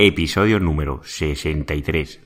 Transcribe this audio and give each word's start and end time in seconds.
episodio 0.00 0.60
número 0.60 1.00
63. 1.02 2.20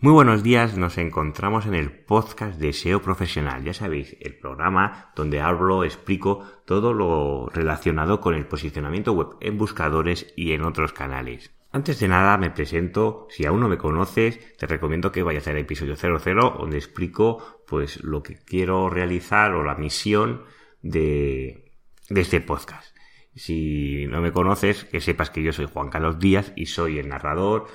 Muy 0.00 0.12
buenos 0.12 0.42
días, 0.42 0.76
nos 0.76 0.98
encontramos 0.98 1.66
en 1.66 1.74
el 1.74 1.92
podcast 1.92 2.58
de 2.58 2.72
SEO 2.72 3.00
Profesional, 3.02 3.62
ya 3.62 3.74
sabéis, 3.74 4.16
el 4.20 4.36
programa 4.36 5.12
donde 5.14 5.40
hablo, 5.40 5.84
explico 5.84 6.42
todo 6.64 6.92
lo 6.92 7.48
relacionado 7.50 8.20
con 8.20 8.34
el 8.34 8.48
posicionamiento 8.48 9.12
web 9.12 9.36
en 9.40 9.56
buscadores 9.56 10.34
y 10.36 10.50
en 10.50 10.62
otros 10.62 10.92
canales. 10.92 11.55
Antes 11.76 12.00
de 12.00 12.08
nada 12.08 12.38
me 12.38 12.50
presento, 12.50 13.26
si 13.28 13.44
aún 13.44 13.60
no 13.60 13.68
me 13.68 13.76
conoces, 13.76 14.56
te 14.56 14.66
recomiendo 14.66 15.12
que 15.12 15.22
vayas 15.22 15.46
al 15.46 15.58
episodio 15.58 15.94
00 15.94 16.56
donde 16.58 16.78
explico 16.78 17.60
pues 17.66 18.02
lo 18.02 18.22
que 18.22 18.38
quiero 18.38 18.88
realizar 18.88 19.52
o 19.52 19.62
la 19.62 19.74
misión 19.74 20.44
de, 20.80 21.74
de 22.08 22.20
este 22.22 22.40
podcast. 22.40 22.96
Si 23.34 24.06
no 24.06 24.22
me 24.22 24.32
conoces, 24.32 24.86
que 24.86 25.02
sepas 25.02 25.28
que 25.28 25.42
yo 25.42 25.52
soy 25.52 25.66
Juan 25.66 25.90
Carlos 25.90 26.18
Díaz 26.18 26.54
y 26.56 26.64
soy 26.64 26.98
el 26.98 27.10
narrador 27.10 27.66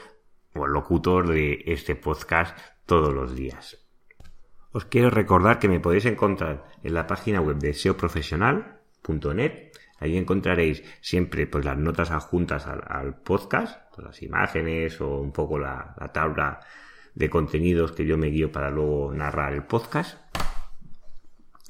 o 0.56 0.66
el 0.66 0.72
locutor 0.72 1.28
de 1.28 1.62
este 1.68 1.96
podcast 1.96 2.58
todos 2.88 3.14
los 3.14 3.36
días. 3.36 3.86
Os 4.72 4.86
quiero 4.86 5.12
recordar 5.12 5.60
que 5.60 5.70
me 5.70 5.80
podéis 5.80 6.06
encontrar 6.06 6.66
en 6.82 6.96
la 6.96 7.06
página 7.06 7.40
web 7.40 7.60
de 7.60 7.76
seoprofesional.net. 7.76 9.71
Ahí 10.02 10.18
encontraréis 10.18 10.84
siempre 11.00 11.46
pues, 11.46 11.64
las 11.64 11.78
notas 11.78 12.10
adjuntas 12.10 12.66
al, 12.66 13.16
podcast, 13.22 13.80
pues, 13.96 14.08
las 14.08 14.22
imágenes 14.24 15.00
o 15.00 15.20
un 15.20 15.32
poco 15.32 15.60
la, 15.60 15.96
la 15.98 16.12
tabla 16.12 16.60
de 17.14 17.30
contenidos 17.30 17.92
que 17.92 18.06
yo 18.06 18.18
me 18.18 18.28
guío 18.28 18.52
para 18.52 18.72
luego 18.72 19.14
narrar 19.14 19.54
el 19.54 19.64
podcast. 19.64 20.18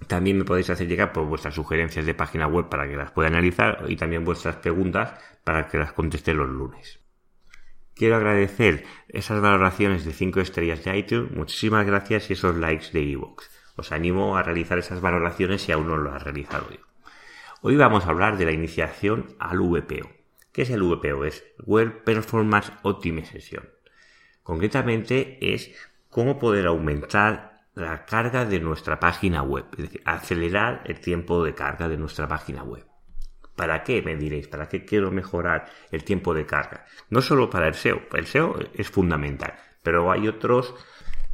También 0.08 0.38
me 0.38 0.46
podéis 0.46 0.70
hacer 0.70 0.88
llegar 0.88 1.12
por 1.12 1.26
vuestras 1.26 1.54
sugerencias 1.54 2.06
de 2.06 2.14
página 2.14 2.48
web 2.48 2.70
para 2.70 2.88
que 2.88 2.96
las 2.96 3.12
pueda 3.12 3.28
analizar 3.28 3.84
y 3.90 3.98
también 3.98 4.24
vuestras 4.24 4.56
preguntas 4.56 5.14
para 5.44 5.68
que 5.68 5.78
las 5.78 5.92
conteste 5.92 6.34
los 6.34 6.50
lunes. 6.50 7.02
Quiero 7.94 8.16
agradecer 8.16 8.86
esas 9.10 9.42
valoraciones 9.42 10.06
de 10.06 10.14
5 10.14 10.40
estrellas 10.40 10.84
de 10.86 10.98
iTunes, 10.98 11.32
muchísimas 11.32 11.86
gracias 11.86 12.30
y 12.30 12.34
esos 12.34 12.56
likes 12.56 12.92
de 12.94 13.02
iVoox. 13.02 13.50
Os 13.76 13.92
animo 13.92 14.38
a 14.38 14.44
realizar 14.44 14.80
esas 14.80 15.02
valoraciones 15.02 15.64
si 15.64 15.74
aún 15.74 15.88
no 15.88 15.98
lo 15.98 16.14
has 16.14 16.24
realizado 16.24 16.70
yo. 16.72 16.91
Hoy 17.64 17.76
vamos 17.76 18.08
a 18.08 18.10
hablar 18.10 18.40
de 18.40 18.46
la 18.46 18.54
iniciación 18.54 19.36
al 19.38 19.60
VPO. 19.60 20.10
¿Qué 20.52 20.64
es 20.64 20.72
el 20.72 20.82
VPO? 20.82 21.26
Es 21.26 21.46
Web 21.64 22.04
Performance 22.04 22.74
Optimization. 22.82 23.70
Concretamente 24.42 25.54
es 25.54 25.72
cómo 26.10 26.40
poder 26.40 26.66
aumentar 26.66 27.68
la 27.76 28.04
carga 28.06 28.46
de 28.46 28.60
nuestra 28.60 29.00
página 29.00 29.44
web, 29.44 29.66
es 29.74 29.84
decir, 29.84 30.02
acelerar 30.06 30.82
el 30.86 31.00
tiempo 31.02 31.44
de 31.44 31.54
carga 31.54 31.88
de 31.88 31.98
nuestra 31.98 32.28
página 32.28 32.64
web. 32.64 32.84
¿Para 33.56 33.84
qué? 33.84 34.02
Me 34.02 34.16
diréis, 34.16 34.48
¿para 34.48 34.68
qué 34.68 34.84
quiero 34.84 35.12
mejorar 35.12 35.70
el 35.92 36.04
tiempo 36.04 36.34
de 36.34 36.48
carga? 36.48 36.86
No 37.12 37.22
solo 37.22 37.52
para 37.52 37.68
el 37.68 37.76
SEO, 37.76 38.02
el 38.14 38.26
SEO 38.26 38.58
es 38.74 38.90
fundamental, 38.90 39.54
pero 39.84 40.12
hay 40.12 40.28
otros, 40.28 40.74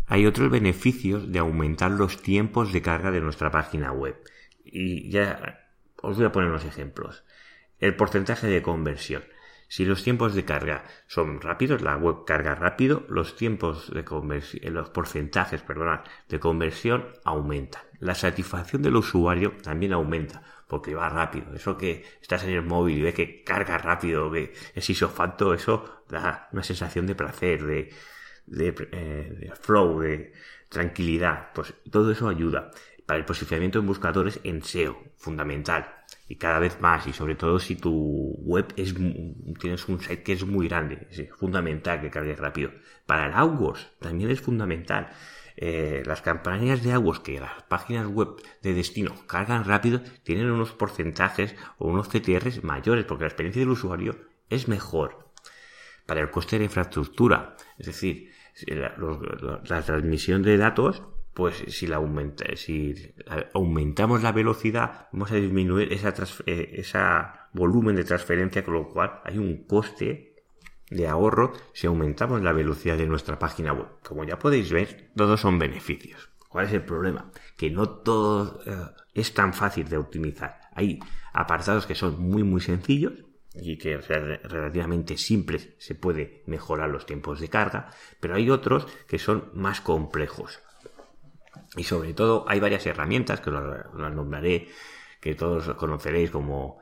hay 0.07 0.25
otros 0.25 0.51
beneficios 0.51 1.31
de 1.31 1.39
aumentar 1.39 1.91
los 1.91 2.21
tiempos 2.21 2.73
de 2.73 2.81
carga 2.81 3.11
de 3.11 3.21
nuestra 3.21 3.49
página 3.49 3.93
web. 3.93 4.17
Y 4.65 5.09
ya 5.09 5.66
os 6.01 6.17
voy 6.17 6.25
a 6.25 6.31
poner 6.31 6.49
unos 6.49 6.65
ejemplos. 6.65 7.23
El 7.79 7.95
porcentaje 7.95 8.47
de 8.47 8.61
conversión. 8.61 9.23
Si 9.69 9.83
los 9.83 10.01
tiempos 10.01 10.33
de 10.33 10.45
carga 10.45 10.85
son 11.07 11.41
rápidos, 11.41 11.81
la 11.81 11.97
web 11.97 12.23
carga 12.25 12.55
rápido, 12.55 13.05
los 13.09 13.35
tiempos 13.35 13.93
de 13.93 14.05
conversión, 14.05 14.63
eh, 14.63 14.71
los 14.71 14.89
porcentajes, 14.89 15.63
de 16.29 16.39
conversión 16.39 17.07
aumentan. 17.25 17.81
La 17.99 18.15
satisfacción 18.15 18.81
del 18.81 18.95
usuario 18.95 19.57
también 19.61 19.91
aumenta 19.91 20.41
porque 20.67 20.95
va 20.95 21.09
rápido. 21.09 21.53
Eso 21.53 21.77
que 21.77 22.05
estás 22.21 22.43
en 22.45 22.51
el 22.51 22.61
móvil 22.61 22.99
y 22.99 23.01
ve 23.01 23.13
que 23.13 23.43
carga 23.43 23.77
rápido, 23.77 24.31
que 24.31 24.53
es 24.73 24.89
isofacto, 24.89 25.53
eso 25.53 26.03
da 26.07 26.47
una 26.53 26.63
sensación 26.63 27.05
de 27.05 27.15
placer, 27.15 27.65
de, 27.65 27.93
de, 28.45 28.87
eh, 28.91 29.35
de 29.37 29.51
flow, 29.55 29.99
de 29.99 30.33
tranquilidad. 30.69 31.49
Pues 31.53 31.73
todo 31.91 32.11
eso 32.11 32.29
ayuda 32.29 32.71
para 33.07 33.19
el 33.19 33.25
posicionamiento 33.25 33.79
en 33.79 33.87
buscadores 33.87 34.39
en 34.43 34.61
SEO, 34.61 35.01
fundamental. 35.15 35.95
Y 36.27 36.35
cada 36.35 36.59
vez 36.59 36.79
más, 36.81 37.07
y 37.07 37.13
sobre 37.13 37.35
todo 37.35 37.57
si 37.57 37.75
tu 37.75 38.35
web 38.41 38.67
es, 38.75 38.93
tienes 39.59 39.87
un 39.87 40.01
site 40.01 40.23
que 40.23 40.33
es 40.33 40.45
muy 40.45 40.67
grande, 40.67 41.07
es 41.09 41.29
fundamental 41.37 42.01
que 42.01 42.11
cargue 42.11 42.35
rápido. 42.35 42.71
Para 43.05 43.27
el 43.27 43.33
AdWords 43.33 43.93
también 43.99 44.29
es 44.29 44.41
fundamental. 44.41 45.09
Eh, 45.55 46.03
las 46.05 46.21
campañas 46.21 46.83
de 46.83 46.91
AdWords 46.91 47.21
que 47.21 47.39
las 47.39 47.63
páginas 47.63 48.07
web 48.07 48.41
de 48.61 48.73
destino 48.73 49.15
cargan 49.25 49.63
rápido 49.63 50.01
tienen 50.23 50.51
unos 50.51 50.73
porcentajes 50.73 51.55
o 51.77 51.87
unos 51.87 52.09
CTRs 52.09 52.63
mayores 52.65 53.05
porque 53.05 53.23
la 53.23 53.29
experiencia 53.29 53.61
del 53.61 53.69
usuario 53.69 54.17
es 54.49 54.67
mejor. 54.67 55.31
Para 56.05 56.19
el 56.19 56.29
coste 56.29 56.59
de 56.59 56.65
infraestructura, 56.65 57.55
es 57.77 57.87
decir, 57.87 58.31
la 58.67 59.81
transmisión 59.81 60.43
de 60.43 60.57
datos 60.57 61.03
pues 61.37 61.63
si, 61.67 61.85
la 61.85 61.97
aumenta, 61.97 62.45
si 62.55 62.95
aumentamos 63.53 64.23
la 64.23 64.31
velocidad, 64.31 65.07
vamos 65.11 65.31
a 65.31 65.35
disminuir 65.35 65.93
ese 65.93 66.11
eh, 66.47 66.69
esa 66.79 67.49
volumen 67.53 67.95
de 67.95 68.03
transferencia, 68.03 68.65
con 68.65 68.73
lo 68.73 68.89
cual 68.89 69.19
hay 69.23 69.37
un 69.37 69.67
coste 69.67 70.33
de 70.89 71.07
ahorro 71.07 71.53
si 71.73 71.85
aumentamos 71.85 72.41
la 72.41 72.53
velocidad 72.53 72.97
de 72.97 73.05
nuestra 73.05 73.37
página 73.37 73.71
web. 73.71 73.85
Como 74.03 74.23
ya 74.23 74.39
podéis 74.39 74.71
ver, 74.71 75.11
todos 75.15 75.39
son 75.39 75.59
beneficios. 75.59 76.27
¿Cuál 76.49 76.65
es 76.65 76.73
el 76.73 76.81
problema? 76.81 77.29
Que 77.55 77.69
no 77.69 77.87
todo 77.87 78.59
eh, 78.65 78.75
es 79.13 79.31
tan 79.35 79.53
fácil 79.53 79.87
de 79.87 79.97
optimizar. 79.97 80.59
Hay 80.73 80.97
apartados 81.33 81.85
que 81.85 81.93
son 81.93 82.19
muy 82.19 82.41
muy 82.41 82.61
sencillos 82.61 83.13
y 83.53 83.77
que 83.77 83.99
relativamente 83.99 85.17
simples 85.17 85.75
se 85.77 85.93
puede 85.93 86.41
mejorar 86.47 86.89
los 86.89 87.05
tiempos 87.05 87.39
de 87.39 87.49
carga, 87.49 87.91
pero 88.19 88.33
hay 88.33 88.49
otros 88.49 88.87
que 89.07 89.19
son 89.19 89.51
más 89.53 89.81
complejos. 89.81 90.63
Y 91.77 91.83
sobre 91.83 92.13
todo 92.13 92.43
hay 92.47 92.59
varias 92.59 92.85
herramientas 92.85 93.39
que 93.39 93.51
las 93.51 94.13
nombraré, 94.13 94.67
que 95.21 95.35
todos 95.35 95.73
conoceréis 95.75 96.31
como 96.31 96.79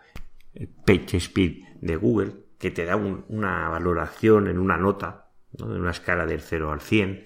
el 0.54 0.70
PageSpeed 0.70 1.64
de 1.82 1.96
Google, 1.98 2.34
que 2.58 2.72
te 2.72 2.86
da 2.86 2.96
una 2.96 3.70
valoración 3.70 4.48
en 4.48 4.58
una 4.58 4.78
nota, 4.78 5.28
en 5.60 5.66
una 5.70 5.92
escala 5.92 6.26
del 6.26 6.42
0 6.42 6.72
al 6.72 6.82
100, 6.82 7.24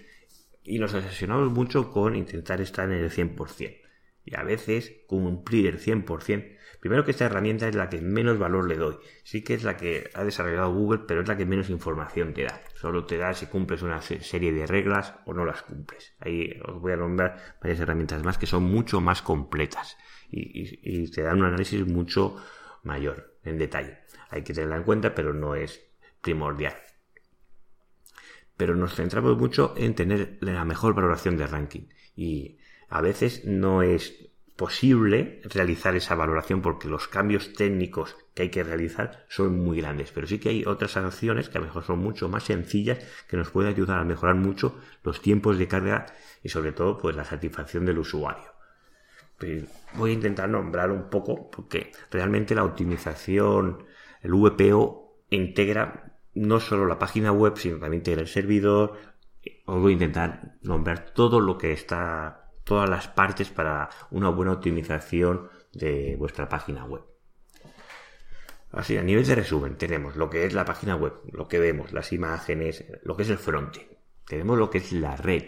y 0.63 0.79
nos 0.79 0.93
obsesionamos 0.93 1.51
mucho 1.51 1.91
con 1.91 2.15
intentar 2.15 2.59
estar 2.59 2.91
en 2.91 2.97
el 2.97 3.11
100%. 3.11 3.77
Y 4.25 4.35
a 4.35 4.43
veces 4.43 4.93
cumplir 5.07 5.67
el 5.67 5.79
100% 5.79 6.57
Primero 6.79 7.03
que 7.03 7.11
esta 7.11 7.25
herramienta 7.25 7.67
es 7.67 7.75
la 7.75 7.89
que 7.89 7.99
menos 8.01 8.39
valor 8.39 8.67
le 8.67 8.75
doy. 8.75 8.97
Sí 9.23 9.43
que 9.43 9.53
es 9.53 9.63
la 9.63 9.75
que 9.75 10.09
ha 10.13 10.23
desarrollado 10.23 10.73
Google, 10.73 11.01
pero 11.07 11.21
es 11.21 11.27
la 11.27 11.35
que 11.35 11.45
menos 11.45 11.69
información 11.69 12.33
te 12.33 12.43
da. 12.43 12.61
Solo 12.75 13.05
te 13.05 13.17
da 13.17 13.33
si 13.33 13.47
cumples 13.47 13.81
una 13.81 14.01
serie 14.01 14.53
de 14.53 14.65
reglas 14.65 15.15
o 15.25 15.33
no 15.33 15.45
las 15.45 15.63
cumples. 15.63 16.15
Ahí 16.19 16.59
os 16.65 16.79
voy 16.79 16.93
a 16.93 16.97
nombrar 16.97 17.57
varias 17.61 17.81
herramientas 17.81 18.23
más 18.23 18.37
que 18.37 18.45
son 18.45 18.63
mucho 18.63 19.01
más 19.01 19.21
completas 19.21 19.97
y, 20.31 21.09
te 21.11 21.21
dan 21.21 21.39
un 21.39 21.45
análisis 21.45 21.85
mucho 21.85 22.37
mayor 22.83 23.37
en 23.43 23.57
detalle. 23.57 23.99
Hay 24.29 24.43
que 24.43 24.53
tenerla 24.53 24.77
en 24.77 24.83
cuenta, 24.83 25.13
pero 25.13 25.33
no 25.33 25.55
es 25.55 25.81
primordial 26.21 26.75
pero 28.55 28.75
nos 28.75 28.93
centramos 28.95 29.37
mucho 29.37 29.73
en 29.77 29.95
tener 29.95 30.37
la 30.41 30.65
mejor 30.65 30.93
valoración 30.93 31.37
de 31.37 31.47
ranking. 31.47 31.87
Y 32.13 32.57
a 32.89 32.99
veces 32.99 33.45
no 33.45 33.83
es 33.83 34.28
posible 34.59 35.39
realizar 35.45 35.95
esa 35.95 36.15
valoración 36.15 36.61
porque 36.61 36.89
los 36.89 37.07
cambios 37.07 37.53
técnicos 37.53 38.17
que 38.33 38.43
hay 38.43 38.49
que 38.49 38.61
realizar 38.61 39.23
son 39.29 39.57
muy 39.57 39.77
grandes. 39.77 40.11
Pero 40.11 40.27
sí 40.27 40.37
que 40.37 40.49
hay 40.49 40.65
otras 40.65 40.97
acciones 40.97 41.47
que 41.47 41.57
a 41.57 41.61
lo 41.61 41.67
mejor 41.67 41.85
son 41.85 41.99
mucho 41.99 42.27
más 42.27 42.43
sencillas 42.43 42.99
que 43.29 43.37
nos 43.37 43.51
pueden 43.51 43.71
ayudar 43.71 43.99
a 43.99 44.03
mejorar 44.03 44.35
mucho 44.35 44.77
los 45.01 45.21
tiempos 45.21 45.57
de 45.57 45.69
carga 45.69 46.07
y 46.43 46.49
sobre 46.49 46.73
todo 46.73 46.97
pues 46.97 47.15
la 47.15 47.23
satisfacción 47.23 47.85
del 47.85 47.99
usuario. 47.99 48.51
Voy 49.93 50.11
a 50.11 50.13
intentar 50.13 50.49
nombrar 50.49 50.91
un 50.91 51.09
poco 51.09 51.49
porque 51.49 51.93
realmente 52.11 52.53
la 52.53 52.65
optimización, 52.65 53.85
el 54.21 54.33
VPO 54.33 55.23
integra 55.29 56.17
no 56.33 56.59
solo 56.59 56.85
la 56.85 56.99
página 56.99 57.31
web, 57.31 57.53
sino 57.55 57.79
también 57.79 58.01
integra 58.01 58.23
el 58.23 58.27
servidor. 58.27 58.97
Os 59.65 59.79
voy 59.81 59.91
a 59.91 59.93
intentar 59.93 60.57
nombrar 60.63 61.11
todo 61.13 61.39
lo 61.39 61.57
que 61.57 61.71
está 61.71 62.48
todas 62.63 62.89
las 62.89 63.07
partes 63.07 63.49
para 63.49 63.89
una 64.11 64.29
buena 64.29 64.53
optimización 64.53 65.49
de 65.73 66.15
vuestra 66.17 66.49
página 66.49 66.85
web. 66.85 67.03
Así, 68.71 68.97
a 68.97 69.03
nivel 69.03 69.25
de 69.25 69.35
resumen, 69.35 69.77
tenemos 69.77 70.15
lo 70.15 70.29
que 70.29 70.45
es 70.45 70.53
la 70.53 70.65
página 70.65 70.95
web, 70.95 71.13
lo 71.31 71.47
que 71.47 71.59
vemos, 71.59 71.91
las 71.91 72.13
imágenes, 72.13 72.85
lo 73.03 73.15
que 73.15 73.23
es 73.23 73.29
el 73.29 73.39
frontend. 73.39 73.87
Tenemos 74.25 74.59
lo 74.59 74.69
que 74.69 74.77
es 74.77 74.91
la 74.91 75.15
red, 75.15 75.43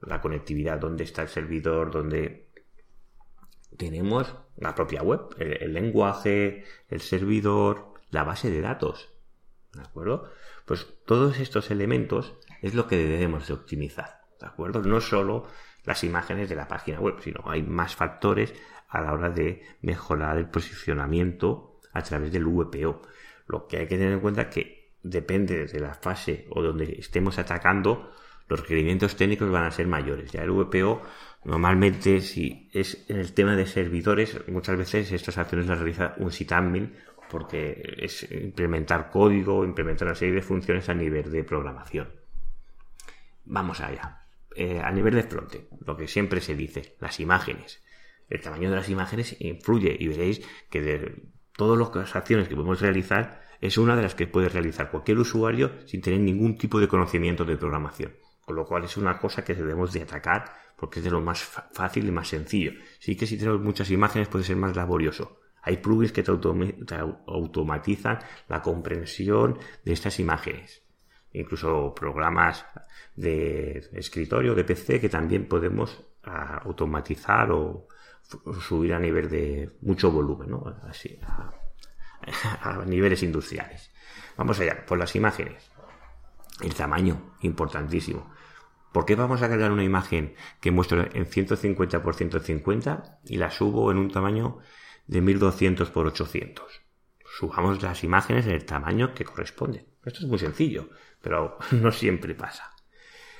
la 0.00 0.22
conectividad, 0.22 0.78
dónde 0.78 1.04
está 1.04 1.22
el 1.22 1.28
servidor, 1.28 1.90
dónde 1.90 2.48
tenemos 3.76 4.34
la 4.56 4.74
propia 4.74 5.02
web, 5.02 5.34
el, 5.38 5.72
lenguaje, 5.72 6.64
el 6.88 7.00
servidor, 7.00 7.94
la 8.10 8.24
base 8.24 8.50
de 8.50 8.60
datos. 8.60 9.12
¿De 9.74 9.82
acuerdo? 9.82 10.30
Pues 10.66 10.86
todos 11.06 11.40
estos 11.40 11.70
elementos 11.70 12.34
es 12.62 12.74
lo 12.74 12.86
que 12.86 12.96
debemos 12.96 13.48
de 13.48 13.54
optimizar, 13.54 14.20
¿de 14.40 14.46
acuerdo? 14.46 14.82
No 14.82 15.00
solo 15.00 15.46
las 15.84 16.04
imágenes 16.04 16.48
de 16.48 16.56
la 16.56 16.68
página 16.68 17.00
web, 17.00 17.16
sino 17.20 17.42
hay 17.46 17.62
más 17.62 17.94
factores 17.94 18.54
a 18.88 19.00
la 19.00 19.12
hora 19.12 19.30
de 19.30 19.62
mejorar 19.80 20.38
el 20.38 20.48
posicionamiento 20.48 21.80
a 21.92 22.02
través 22.02 22.32
del 22.32 22.44
VPO. 22.44 23.02
Lo 23.46 23.66
que 23.66 23.78
hay 23.78 23.86
que 23.86 23.96
tener 23.96 24.12
en 24.12 24.20
cuenta 24.20 24.42
es 24.42 24.48
que 24.48 24.92
depende 25.02 25.66
de 25.66 25.80
la 25.80 25.94
fase 25.94 26.46
o 26.50 26.62
donde 26.62 26.84
estemos 26.98 27.38
atacando, 27.38 28.12
los 28.48 28.60
requerimientos 28.60 29.16
técnicos 29.16 29.50
van 29.50 29.64
a 29.64 29.70
ser 29.70 29.86
mayores. 29.86 30.30
Ya 30.30 30.42
el 30.42 30.50
VPO, 30.50 31.02
normalmente, 31.44 32.20
si 32.20 32.68
es 32.72 33.04
en 33.08 33.18
el 33.18 33.32
tema 33.32 33.56
de 33.56 33.66
servidores, 33.66 34.46
muchas 34.48 34.76
veces 34.76 35.10
estas 35.12 35.38
acciones 35.38 35.66
las 35.66 35.78
realiza 35.78 36.14
un 36.18 36.30
sysadmin 36.30 36.94
porque 37.30 37.96
es 37.98 38.30
implementar 38.30 39.10
código, 39.10 39.64
implementar 39.64 40.08
una 40.08 40.14
serie 40.14 40.34
de 40.34 40.42
funciones 40.42 40.88
a 40.90 40.94
nivel 40.94 41.30
de 41.30 41.44
programación. 41.44 42.10
Vamos 43.46 43.80
allá. 43.80 44.21
Eh, 44.56 44.80
a 44.82 44.90
nivel 44.90 45.14
de 45.14 45.22
fronte, 45.22 45.68
lo 45.84 45.96
que 45.96 46.08
siempre 46.08 46.40
se 46.40 46.54
dice, 46.54 46.96
las 47.00 47.20
imágenes. 47.20 47.82
El 48.28 48.40
tamaño 48.40 48.70
de 48.70 48.76
las 48.76 48.88
imágenes 48.88 49.36
influye 49.40 49.96
y 49.98 50.08
veréis 50.08 50.42
que 50.70 50.80
de 50.80 51.22
todas 51.56 51.78
las 51.94 52.16
acciones 52.16 52.48
que 52.48 52.54
podemos 52.54 52.80
realizar 52.80 53.42
es 53.60 53.78
una 53.78 53.94
de 53.94 54.02
las 54.02 54.14
que 54.14 54.26
puede 54.26 54.48
realizar 54.48 54.90
cualquier 54.90 55.18
usuario 55.18 55.86
sin 55.86 56.00
tener 56.00 56.20
ningún 56.20 56.56
tipo 56.56 56.80
de 56.80 56.88
conocimiento 56.88 57.44
de 57.44 57.56
programación. 57.56 58.12
Con 58.44 58.56
lo 58.56 58.64
cual 58.64 58.84
es 58.84 58.96
una 58.96 59.18
cosa 59.18 59.44
que 59.44 59.54
debemos 59.54 59.92
de 59.92 60.02
atacar 60.02 60.52
porque 60.76 60.98
es 60.98 61.04
de 61.04 61.12
lo 61.12 61.20
más 61.20 61.42
fácil 61.44 62.08
y 62.08 62.10
más 62.10 62.28
sencillo. 62.28 62.72
Sí 62.98 63.14
que 63.16 63.26
si 63.26 63.38
tenemos 63.38 63.60
muchas 63.60 63.90
imágenes 63.90 64.28
puede 64.28 64.44
ser 64.44 64.56
más 64.56 64.74
laborioso, 64.74 65.38
hay 65.62 65.76
plugins 65.76 66.10
que 66.10 66.24
te, 66.24 66.32
automatizan 66.32 68.18
la 68.48 68.60
comprensión 68.60 69.58
de 69.84 69.92
estas 69.92 70.18
imágenes. 70.18 70.81
Incluso 71.34 71.94
programas 71.94 72.64
de 73.16 73.88
escritorio, 73.92 74.54
de 74.54 74.64
PC, 74.64 75.00
que 75.00 75.08
también 75.08 75.48
podemos 75.48 76.04
ah, 76.24 76.60
automatizar 76.64 77.50
o 77.52 77.88
subir 78.60 78.94
a 78.94 78.98
nivel 78.98 79.28
de 79.28 79.70
mucho 79.82 80.10
volumen, 80.10 80.50
¿no? 80.50 80.74
Así, 80.88 81.18
a, 82.62 82.84
niveles 82.86 83.22
industriales. 83.22 83.90
Vamos 84.36 84.60
allá, 84.60 84.84
por 84.86 84.98
las 84.98 85.14
imágenes. 85.16 85.70
El 86.60 86.74
tamaño, 86.74 87.34
importantísimo. 87.40 88.30
¿Por 88.92 89.06
qué 89.06 89.14
vamos 89.14 89.40
a 89.42 89.48
cargar 89.48 89.72
una 89.72 89.84
imagen 89.84 90.34
que 90.60 90.70
muestro 90.70 91.06
en 91.12 91.26
150 91.26 92.02
por 92.02 92.14
150 92.14 93.20
y 93.24 93.36
la 93.38 93.50
subo 93.50 93.90
en 93.90 93.98
un 93.98 94.10
tamaño 94.10 94.58
de 95.06 95.20
1200 95.20 95.90
por 95.90 96.06
800. 96.06 96.82
Subamos 97.38 97.82
las 97.82 98.04
imágenes 98.04 98.46
en 98.46 98.52
el 98.52 98.66
tamaño 98.66 99.14
que 99.14 99.24
corresponde. 99.24 99.86
Esto 100.04 100.20
es 100.20 100.26
muy 100.26 100.38
sencillo, 100.38 100.90
pero 101.22 101.56
no 101.72 101.90
siempre 101.90 102.34
pasa. 102.34 102.70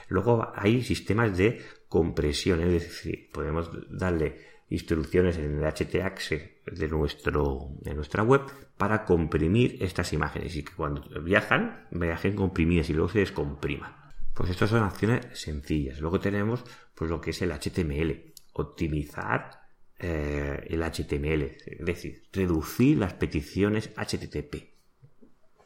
Luego 0.08 0.50
hay 0.54 0.82
sistemas 0.82 1.36
de 1.36 1.62
compresión, 1.88 2.60
es 2.62 2.72
decir, 2.72 3.30
podemos 3.30 3.70
darle 3.90 4.52
instrucciones 4.70 5.36
en 5.36 5.62
el 5.62 5.72
htaccess 5.72 6.42
de, 6.64 6.88
nuestro, 6.88 7.68
de 7.80 7.94
nuestra 7.94 8.22
web 8.22 8.42
para 8.78 9.04
comprimir 9.04 9.76
estas 9.82 10.14
imágenes 10.14 10.56
y 10.56 10.64
que 10.64 10.72
cuando 10.74 11.02
viajan, 11.22 11.86
viajen 11.90 12.34
comprimidas 12.34 12.88
y 12.88 12.94
luego 12.94 13.10
se 13.10 13.18
descompriman. 13.18 13.94
Pues 14.32 14.48
estas 14.48 14.70
son 14.70 14.82
acciones 14.82 15.26
sencillas. 15.34 16.00
Luego 16.00 16.18
tenemos 16.18 16.64
pues 16.94 17.10
lo 17.10 17.20
que 17.20 17.30
es 17.30 17.42
el 17.42 17.52
HTML, 17.52 18.32
optimizar 18.54 19.61
eh, 20.04 20.66
el 20.68 20.82
HTML, 20.82 21.42
es 21.64 21.86
decir, 21.86 22.24
reducir 22.32 22.98
las 22.98 23.14
peticiones 23.14 23.90
HTTP. 23.96 24.68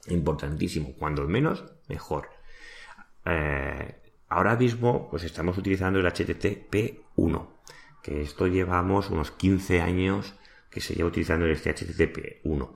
Importantísimo, 0.09 0.95
cuando 0.95 1.27
menos, 1.27 1.65
mejor. 1.89 2.29
Eh, 3.25 3.95
ahora 4.29 4.57
mismo, 4.57 5.09
pues 5.11 5.25
estamos 5.25 5.57
utilizando 5.57 6.01
el 6.01 6.07
HTTP 6.07 7.01
1, 7.17 7.53
que 8.03 8.21
esto 8.21 8.47
llevamos 8.47 9.09
unos 9.09 9.31
15 9.31 9.81
años 9.81 10.35
que 10.71 10.83
se 10.83 10.95
lleva 10.95 11.09
utilizando 11.09 11.47
este 11.47 11.73
HTTP 11.73 12.45
1. 12.45 12.75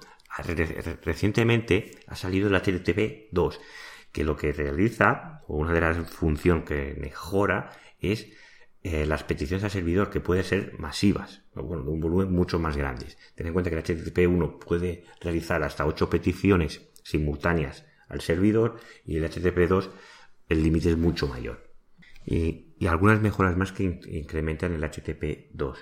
Recientemente 1.03 1.91
ha 2.07 2.17
salido 2.17 2.49
el 2.49 2.55
HTTP 2.55 3.29
2, 3.33 3.61
que 4.13 4.25
lo 4.25 4.35
que 4.35 4.53
realiza, 4.53 5.43
una 5.47 5.75
de 5.75 5.81
las 5.83 6.11
funciones 6.11 6.65
que 6.65 6.97
mejora, 6.99 7.71
es 8.01 8.29
eh, 8.83 9.05
las 9.05 9.25
peticiones 9.25 9.63
al 9.65 9.71
servidor 9.71 10.09
que 10.09 10.21
pueden 10.21 10.45
ser 10.45 10.79
masivas, 10.79 11.43
bueno, 11.55 11.83
de 11.83 11.91
un 11.91 12.01
volumen 12.01 12.33
mucho 12.33 12.59
más 12.59 12.77
grande. 12.77 13.07
Ten 13.35 13.47
en 13.47 13.53
cuenta 13.53 13.71
que 13.71 13.77
el 13.77 13.85
HTTP1 13.85 14.59
puede 14.59 15.05
realizar 15.21 15.63
hasta 15.63 15.87
8 15.87 16.09
peticiones 16.09 16.81
simultáneas 17.05 17.85
al 18.09 18.23
servidor 18.23 18.81
y 19.05 19.17
el 19.17 19.25
HTTP2 19.25 19.91
el 20.49 20.63
límite 20.63 20.91
es 20.91 20.97
mucho 20.97 21.29
mayor. 21.29 21.71
Y, 22.25 22.67
algunas 22.87 23.21
mejoras 23.21 23.57
más 23.57 23.73
que 23.73 24.01
incrementan 24.09 24.73
el 24.73 24.83
HTTP2. 24.83 25.77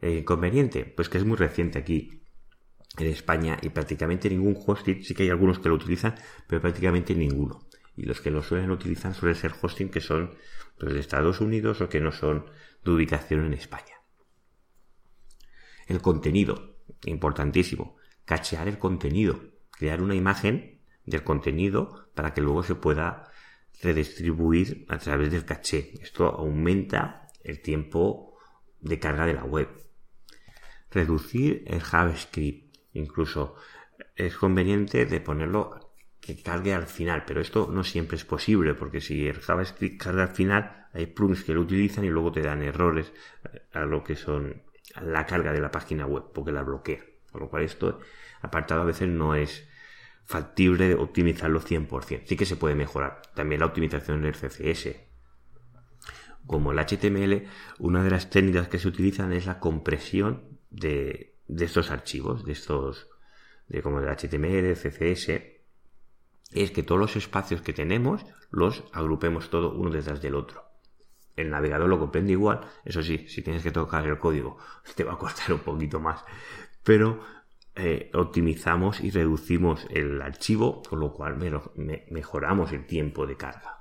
El 0.00 0.18
inconveniente, 0.18 0.84
pues 0.84 1.08
que 1.08 1.18
es 1.18 1.24
muy 1.24 1.36
reciente 1.36 1.78
aquí 1.78 2.22
en 2.98 3.06
España 3.06 3.58
y 3.62 3.68
prácticamente 3.68 4.28
ningún 4.28 4.58
hosting, 4.66 5.04
sí 5.04 5.14
que 5.14 5.22
hay 5.22 5.30
algunos 5.30 5.60
que 5.60 5.68
lo 5.68 5.76
utilizan, 5.76 6.16
pero 6.48 6.60
prácticamente 6.60 7.14
ninguno. 7.14 7.66
Y 8.00 8.04
los 8.04 8.22
que 8.22 8.30
lo 8.30 8.42
suelen 8.42 8.70
utilizar 8.70 9.12
suelen 9.12 9.36
ser 9.36 9.52
hosting 9.60 9.90
que 9.90 10.00
son 10.00 10.34
pues, 10.78 10.94
de 10.94 11.00
Estados 11.00 11.42
Unidos 11.42 11.82
o 11.82 11.90
que 11.90 12.00
no 12.00 12.12
son 12.12 12.46
de 12.82 12.90
ubicación 12.92 13.44
en 13.44 13.52
España. 13.52 14.00
El 15.86 16.00
contenido, 16.00 16.78
importantísimo. 17.04 17.98
Cachear 18.24 18.68
el 18.68 18.78
contenido. 18.78 19.38
Crear 19.70 20.00
una 20.00 20.14
imagen 20.14 20.80
del 21.04 21.22
contenido 21.22 22.10
para 22.14 22.32
que 22.32 22.40
luego 22.40 22.62
se 22.62 22.74
pueda 22.74 23.30
redistribuir 23.82 24.86
a 24.88 24.96
través 24.96 25.30
del 25.30 25.44
caché. 25.44 25.92
Esto 26.00 26.24
aumenta 26.24 27.28
el 27.44 27.60
tiempo 27.60 28.38
de 28.80 28.98
carga 28.98 29.26
de 29.26 29.34
la 29.34 29.44
web. 29.44 29.68
Reducir 30.90 31.64
el 31.66 31.82
JavaScript. 31.82 32.78
Incluso 32.94 33.56
es 34.16 34.38
conveniente 34.38 35.04
de 35.04 35.20
ponerlo 35.20 35.89
que 36.20 36.42
cargue 36.42 36.74
al 36.74 36.86
final, 36.86 37.24
pero 37.26 37.40
esto 37.40 37.68
no 37.72 37.82
siempre 37.82 38.16
es 38.16 38.24
posible, 38.24 38.74
porque 38.74 39.00
si 39.00 39.26
el 39.26 39.40
JavaScript 39.40 40.02
carga 40.02 40.22
al 40.24 40.34
final, 40.34 40.88
hay 40.92 41.06
plugins 41.06 41.44
que 41.44 41.54
lo 41.54 41.62
utilizan 41.62 42.04
y 42.04 42.08
luego 42.08 42.32
te 42.32 42.42
dan 42.42 42.62
errores 42.62 43.12
a 43.72 43.80
lo 43.80 44.04
que 44.04 44.16
son 44.16 44.62
la 45.00 45.24
carga 45.26 45.52
de 45.52 45.60
la 45.60 45.70
página 45.70 46.06
web, 46.06 46.24
porque 46.34 46.52
la 46.52 46.62
bloquea. 46.62 47.00
Por 47.30 47.42
lo 47.42 47.48
cual 47.48 47.62
esto 47.62 48.00
apartado 48.42 48.82
a 48.82 48.84
veces 48.84 49.08
no 49.08 49.34
es 49.34 49.68
factible 50.24 50.94
optimizarlo 50.94 51.60
100%. 51.60 52.22
Sí 52.24 52.36
que 52.36 52.46
se 52.46 52.56
puede 52.56 52.74
mejorar. 52.74 53.22
También 53.34 53.60
la 53.60 53.66
optimización 53.66 54.22
del 54.22 54.34
CSS. 54.34 54.96
Como 56.46 56.72
el 56.72 56.78
HTML, 56.78 57.46
una 57.78 58.02
de 58.02 58.10
las 58.10 58.30
técnicas 58.30 58.68
que 58.68 58.78
se 58.78 58.88
utilizan 58.88 59.32
es 59.32 59.46
la 59.46 59.60
compresión 59.60 60.58
de, 60.70 61.36
de 61.46 61.64
estos 61.64 61.90
archivos, 61.90 62.44
de 62.44 62.52
estos, 62.52 63.08
de 63.68 63.82
como 63.82 64.00
el 64.00 64.08
HTML, 64.08 64.74
CSS, 64.74 65.59
es 66.52 66.70
que 66.70 66.82
todos 66.82 67.00
los 67.00 67.16
espacios 67.16 67.62
que 67.62 67.72
tenemos 67.72 68.26
los 68.50 68.84
agrupemos 68.92 69.50
todo 69.50 69.72
uno 69.72 69.90
detrás 69.90 70.20
del 70.20 70.34
otro. 70.34 70.64
El 71.36 71.50
navegador 71.50 71.88
lo 71.88 71.98
comprende 71.98 72.32
igual, 72.32 72.60
eso 72.84 73.02
sí, 73.02 73.26
si 73.28 73.42
tienes 73.42 73.62
que 73.62 73.70
tocar 73.70 74.06
el 74.06 74.18
código 74.18 74.58
te 74.96 75.04
va 75.04 75.14
a 75.14 75.18
costar 75.18 75.52
un 75.52 75.60
poquito 75.60 76.00
más, 76.00 76.24
pero 76.82 77.20
eh, 77.76 78.10
optimizamos 78.14 79.00
y 79.00 79.10
reducimos 79.10 79.86
el 79.90 80.20
archivo, 80.20 80.82
con 80.82 81.00
lo 81.00 81.12
cual 81.12 81.38
mejoramos 82.10 82.72
el 82.72 82.86
tiempo 82.86 83.26
de 83.26 83.36
carga. 83.36 83.78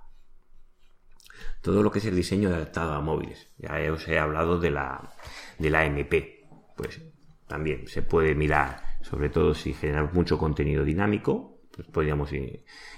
Todo 1.61 1.83
lo 1.83 1.91
que 1.91 1.99
es 1.99 2.05
el 2.05 2.15
diseño 2.15 2.49
adaptado 2.49 2.93
a 2.93 3.01
móviles, 3.01 3.49
ya 3.57 3.75
os 3.91 4.07
he 4.07 4.19
hablado 4.19 4.59
de 4.59 4.71
la, 4.71 5.13
de 5.57 5.69
la 5.69 5.85
MP, 5.85 6.47
pues 6.77 7.01
también 7.47 7.87
se 7.87 8.01
puede 8.01 8.35
mirar, 8.35 8.83
sobre 9.01 9.29
todo 9.29 9.53
si 9.53 9.73
generamos 9.73 10.13
mucho 10.13 10.37
contenido 10.37 10.85
dinámico, 10.85 11.58
pues 11.79 11.91
podríamos 11.91 12.29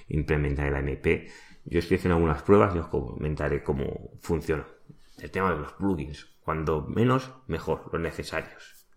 implementar 0.08 0.68
el 0.68 0.76
AMP. 0.76 1.30
Yo 1.66 1.78
estoy 1.78 1.98
haciendo 1.98 2.16
algunas 2.16 2.42
pruebas 2.42 2.76
y 2.76 2.80
os 2.80 2.88
comentaré 2.88 3.62
cómo 3.62 4.10
funciona. 4.20 4.66
El 5.20 5.30
tema 5.30 5.52
de 5.52 5.60
los 5.60 5.74
plugins, 5.74 6.26
cuando 6.44 6.82
menos, 6.88 7.32
mejor, 7.46 7.90
los 7.94 8.02
necesarios. 8.02 8.88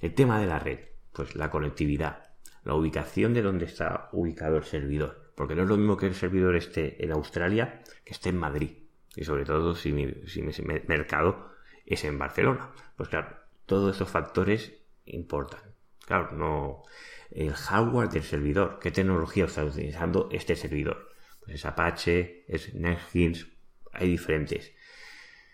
El 0.00 0.14
tema 0.14 0.38
de 0.38 0.46
la 0.46 0.60
red, 0.60 0.78
pues 1.12 1.34
la 1.34 1.50
conectividad, 1.50 2.28
la 2.62 2.74
ubicación 2.74 3.34
de 3.34 3.42
donde 3.42 3.64
está 3.64 4.08
ubicado 4.12 4.56
el 4.56 4.64
servidor. 4.64 5.32
Porque 5.34 5.56
no 5.56 5.64
es 5.64 5.68
lo 5.68 5.76
mismo 5.76 5.96
que 5.96 6.06
el 6.06 6.14
servidor 6.14 6.54
esté 6.54 7.04
en 7.04 7.10
Australia 7.10 7.82
que 8.04 8.12
esté 8.12 8.28
en 8.28 8.38
Madrid. 8.38 8.70
Y 9.16 9.24
sobre 9.24 9.44
todo 9.44 9.74
si 9.74 9.92
mi, 9.92 10.12
si 10.26 10.42
mi 10.42 10.52
mercado 10.86 11.50
es 11.84 12.04
en 12.04 12.18
Barcelona. 12.18 12.70
Pues 12.96 13.08
claro, 13.08 13.36
todos 13.66 13.90
estos 13.92 14.10
factores 14.10 14.72
importan. 15.06 15.60
Claro, 16.06 16.30
no 16.32 16.84
el 17.30 17.52
hardware 17.52 18.08
del 18.08 18.22
servidor. 18.22 18.78
¿Qué 18.80 18.90
tecnología 18.90 19.44
está 19.44 19.64
utilizando 19.64 20.28
este 20.32 20.56
servidor? 20.56 21.08
Pues 21.40 21.56
es 21.56 21.64
Apache, 21.64 22.44
es 22.48 22.74
NetBeans, 22.74 23.46
hay 23.92 24.10
diferentes. 24.10 24.72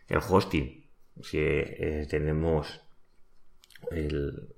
El 0.09 0.19
hosting, 0.19 0.89
si 1.23 1.39
eh, 1.39 2.07
tenemos 2.09 2.85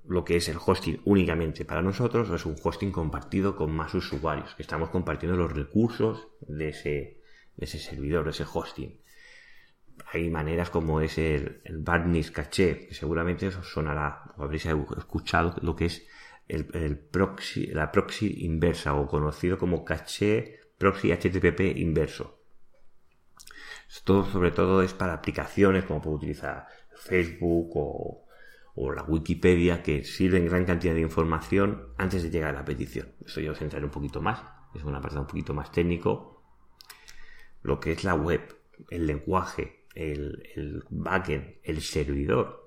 lo 0.05 0.23
que 0.23 0.37
es 0.37 0.47
el 0.49 0.57
hosting 0.63 1.01
únicamente 1.05 1.65
para 1.65 1.81
nosotros 1.81 2.29
es 2.29 2.45
un 2.45 2.55
hosting 2.61 2.91
compartido 2.91 3.55
con 3.55 3.71
más 3.71 3.93
usuarios, 3.93 4.55
que 4.55 4.63
estamos 4.63 4.89
compartiendo 4.89 5.37
los 5.37 5.51
recursos 5.51 6.27
de 6.41 6.69
ese, 6.69 7.21
ese 7.57 7.79
servidor, 7.79 8.25
de 8.25 8.31
ese 8.31 8.45
hosting. 8.51 9.01
Hay 10.13 10.29
maneras 10.29 10.69
como 10.69 11.01
es 11.01 11.17
el, 11.17 11.61
el 11.65 11.79
Barnish 11.79 12.31
Caché, 12.31 12.87
que 12.87 12.93
seguramente 12.93 13.47
os 13.47 13.67
sonará, 13.67 14.31
o 14.37 14.43
habréis 14.43 14.65
escuchado 14.65 15.55
lo 15.61 15.75
que 15.75 15.85
es 15.85 16.07
el, 16.47 16.97
proxy, 16.97 17.67
la 17.67 17.91
proxy 17.91 18.45
inversa 18.45 18.93
o 18.95 19.07
conocido 19.07 19.57
como 19.57 19.83
caché 19.83 20.59
proxy 20.77 21.11
HTTP 21.11 21.77
inverso. 21.77 22.39
Esto 23.89 24.25
sobre 24.25 24.51
todo 24.51 24.81
es 24.81 24.93
para 24.93 25.13
aplicaciones 25.13 25.85
como 25.85 26.01
puedo 26.01 26.17
utilizar 26.17 26.67
Facebook 26.95 27.71
o, 27.75 28.23
la 28.93 29.03
Wikipedia 29.03 29.81
que 29.81 30.03
sirven 30.03 30.45
gran 30.45 30.63
cantidad 30.63 30.93
de 30.93 31.01
información 31.01 31.93
antes 31.97 32.21
de 32.21 32.29
llegar 32.29 32.51
a 32.51 32.59
la 32.59 32.65
petición. 32.65 33.11
Eso 33.25 33.41
yo 33.41 33.53
os 33.53 33.61
entraré 33.61 33.83
un 33.83 33.91
poquito 33.91 34.21
más, 34.21 34.43
es 34.75 34.83
una 34.83 35.01
parte 35.01 35.17
un 35.17 35.25
poquito 35.25 35.53
más 35.53 35.71
técnico. 35.71 36.43
Lo 37.63 37.79
que 37.79 37.91
es 37.91 38.03
la 38.03 38.13
web, 38.13 38.55
el 38.91 39.07
lenguaje, 39.07 39.87
el 39.95 40.83
backend, 40.91 41.55
el 41.63 41.81
servidor, 41.81 42.65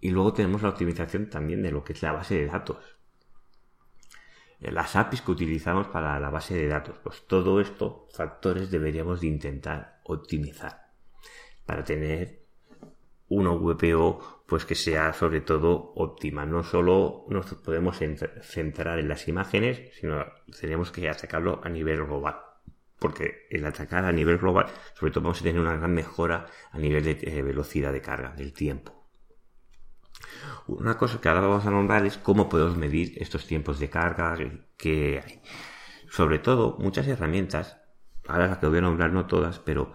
y 0.00 0.10
luego 0.10 0.32
tenemos 0.32 0.62
la 0.62 0.70
optimización 0.70 1.28
también 1.28 1.62
de 1.62 1.72
lo 1.72 1.84
que 1.84 1.92
es 1.92 2.02
la 2.02 2.12
base 2.12 2.36
de 2.36 2.46
datos. 2.46 2.98
Eh, 4.60 4.72
las 4.72 4.96
APIs 4.96 5.22
que 5.22 5.30
utilizamos 5.30 5.88
para 5.88 6.18
la 6.18 6.30
base 6.30 6.54
de 6.54 6.68
datos. 6.68 6.98
Pues 7.02 7.26
todo 7.26 7.60
esto, 7.60 8.08
factores 8.12 8.70
deberíamos 8.70 9.20
de 9.20 9.28
intentar 9.28 10.00
optimizar 10.04 10.88
para 11.64 11.84
tener 11.84 12.46
una 13.28 13.50
VPO 13.50 14.44
pues 14.46 14.64
que 14.64 14.74
sea 14.74 15.12
sobre 15.12 15.42
todo 15.42 15.92
óptima. 15.96 16.46
No 16.46 16.64
solo 16.64 17.26
nos 17.28 17.54
podemos 17.54 17.98
centrar 18.42 18.98
en 18.98 19.08
las 19.08 19.28
imágenes, 19.28 19.90
sino 20.00 20.24
tenemos 20.58 20.90
que 20.90 21.08
atacarlo 21.08 21.60
a 21.62 21.68
nivel 21.68 22.04
global. 22.04 22.36
Porque 22.98 23.46
el 23.50 23.64
atacar 23.64 24.04
a 24.04 24.12
nivel 24.12 24.38
global, 24.38 24.66
sobre 24.94 25.12
todo 25.12 25.24
vamos 25.24 25.40
a 25.40 25.44
tener 25.44 25.60
una 25.60 25.76
gran 25.76 25.92
mejora 25.92 26.46
a 26.72 26.78
nivel 26.78 27.04
de 27.04 27.18
eh, 27.20 27.42
velocidad 27.42 27.92
de 27.92 28.00
carga, 28.00 28.34
del 28.34 28.52
tiempo. 28.52 28.97
Una 30.66 30.98
cosa 30.98 31.20
que 31.20 31.28
ahora 31.28 31.40
vamos 31.40 31.66
a 31.66 31.70
nombrar 31.70 32.04
es 32.04 32.18
cómo 32.18 32.48
podemos 32.48 32.76
medir 32.76 33.14
estos 33.16 33.46
tiempos 33.46 33.78
de 33.78 33.88
carga 33.88 34.36
que 34.76 35.22
hay. 35.24 35.40
Sobre 36.10 36.38
todo, 36.38 36.76
muchas 36.78 37.06
herramientas, 37.06 37.78
ahora 38.26 38.48
las 38.48 38.58
que 38.58 38.66
voy 38.66 38.78
a 38.78 38.82
nombrar 38.82 39.12
no 39.12 39.26
todas, 39.26 39.58
pero 39.58 39.92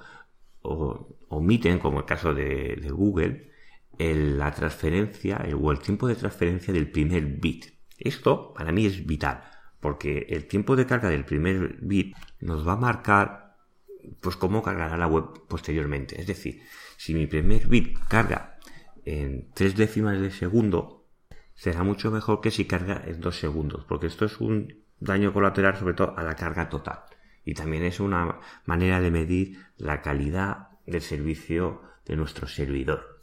omiten, 1.29 1.79
como 1.79 1.99
el 1.99 2.05
caso 2.05 2.33
de, 2.33 2.75
Google, 2.91 3.51
la 3.99 4.51
transferencia 4.51 5.45
o 5.59 5.71
el 5.71 5.79
tiempo 5.79 6.07
de 6.07 6.15
transferencia 6.15 6.73
del 6.73 6.89
primer 6.89 7.25
bit. 7.25 7.65
Esto 7.97 8.53
para 8.53 8.71
mí 8.71 8.85
es 8.85 9.05
vital, 9.05 9.43
porque 9.79 10.27
el 10.29 10.47
tiempo 10.47 10.75
de 10.75 10.85
carga 10.85 11.09
del 11.09 11.25
primer 11.25 11.77
bit 11.81 12.15
nos 12.39 12.67
va 12.67 12.73
a 12.73 12.77
marcar 12.77 13.55
pues 14.21 14.35
cómo 14.35 14.61
cargará 14.61 14.97
la 14.97 15.07
web 15.07 15.45
posteriormente. 15.47 16.19
Es 16.19 16.27
decir, 16.27 16.61
si 16.97 17.13
mi 17.13 17.27
primer 17.27 17.67
bit 17.67 17.97
carga 18.07 18.52
en 19.05 19.51
tres 19.53 19.75
décimas 19.75 20.19
de 20.19 20.31
segundo 20.31 21.05
será 21.55 21.83
mucho 21.83 22.11
mejor 22.11 22.41
que 22.41 22.51
si 22.51 22.65
carga 22.65 23.03
en 23.05 23.19
dos 23.21 23.37
segundos, 23.37 23.85
porque 23.85 24.07
esto 24.07 24.25
es 24.25 24.39
un 24.39 24.83
daño 24.99 25.33
colateral 25.33 25.75
sobre 25.77 25.93
todo 25.93 26.17
a 26.17 26.23
la 26.23 26.35
carga 26.35 26.69
total. 26.69 27.03
Y 27.45 27.53
también 27.53 27.83
es 27.83 27.99
una 27.99 28.39
manera 28.65 29.01
de 29.01 29.11
medir 29.11 29.57
la 29.77 30.01
calidad 30.01 30.69
del 30.85 31.01
servicio 31.01 31.81
de 32.05 32.15
nuestro 32.15 32.47
servidor. 32.47 33.21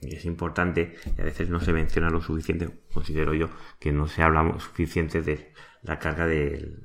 Y 0.00 0.16
es 0.16 0.24
importante, 0.24 0.96
y 1.16 1.20
a 1.20 1.24
veces 1.24 1.48
no 1.50 1.60
se 1.60 1.72
menciona 1.72 2.10
lo 2.10 2.20
suficiente, 2.20 2.68
considero 2.92 3.34
yo, 3.34 3.50
que 3.78 3.92
no 3.92 4.08
se 4.08 4.22
habla 4.22 4.58
suficiente 4.58 5.20
de 5.20 5.52
la 5.82 5.98
carga 5.98 6.26
de 6.26 6.78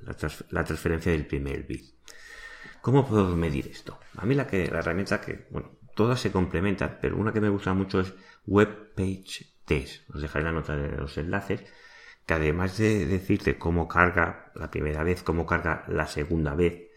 la, 0.49 0.63
transferencia 0.63 1.11
del 1.11 1.25
primer 1.25 1.63
bit. 1.63 1.95
¿Cómo 2.81 3.07
podemos 3.07 3.35
medir 3.35 3.67
esto? 3.67 3.99
A 4.17 4.25
mí 4.25 4.35
la, 4.35 4.45
que, 4.45 4.67
la 4.67 4.79
herramienta 4.79 5.21
que, 5.21 5.47
bueno, 5.49 5.71
todas 5.95 6.19
se 6.19 6.31
complementan, 6.31 6.99
pero 7.01 7.17
una 7.17 7.31
que 7.31 7.41
me 7.41 7.49
gusta 7.49 7.73
mucho 7.73 8.01
es 8.01 8.13
Web 8.47 8.93
Page 8.95 9.45
Test. 9.65 10.09
Os 10.13 10.21
dejaré 10.21 10.45
la 10.45 10.51
nota 10.51 10.75
de 10.75 10.95
los 10.97 11.17
enlaces, 11.17 11.63
que 12.25 12.33
además 12.33 12.77
de 12.77 13.05
decirte 13.05 13.57
cómo 13.57 13.87
carga 13.87 14.51
la 14.55 14.71
primera 14.71 15.03
vez, 15.03 15.23
cómo 15.23 15.45
carga 15.45 15.83
la 15.87 16.07
segunda 16.07 16.55
vez, 16.55 16.89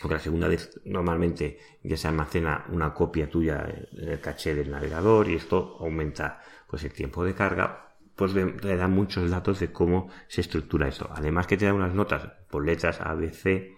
porque 0.00 0.14
la 0.14 0.20
segunda 0.20 0.48
vez 0.48 0.80
normalmente 0.84 1.58
ya 1.82 1.96
se 1.96 2.08
almacena 2.08 2.66
una 2.70 2.92
copia 2.92 3.30
tuya 3.30 3.64
en 3.92 4.08
el 4.08 4.20
caché 4.20 4.54
del 4.54 4.70
navegador 4.70 5.28
y 5.28 5.36
esto 5.36 5.76
aumenta 5.78 6.42
pues 6.66 6.82
el 6.82 6.92
tiempo 6.92 7.24
de 7.24 7.34
carga, 7.34 7.94
pues 8.16 8.34
le 8.34 8.76
da 8.76 8.88
muchos 8.88 9.30
datos 9.30 9.60
de 9.60 9.70
cómo 9.70 10.10
se 10.26 10.40
estructura 10.40 10.88
eso. 10.88 11.08
Además 11.14 11.46
que 11.46 11.56
te 11.56 11.66
da 11.66 11.72
unas 11.74 11.94
notas 11.94 12.24
por 12.50 12.64
letras 12.66 13.00
A, 13.00 13.14
B, 13.14 13.30
C, 13.30 13.76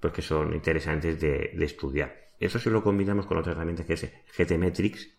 pues 0.00 0.12
que 0.12 0.22
son 0.22 0.54
interesantes 0.54 1.20
de, 1.20 1.52
de 1.54 1.64
estudiar. 1.64 2.32
Eso 2.40 2.58
si 2.58 2.68
lo 2.68 2.82
combinamos 2.82 3.26
con 3.26 3.38
otra 3.38 3.52
herramienta 3.52 3.84
que 3.86 3.94
es 3.94 4.10
GTmetrix, 4.36 5.13